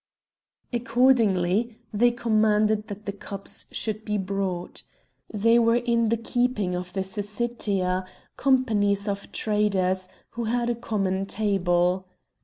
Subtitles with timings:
[0.73, 4.81] Accordingly they commanded that the cups should be brought.
[5.31, 11.27] They were in the keeping of the Syssitia, companies of traders, who had a common
[11.27, 12.07] table.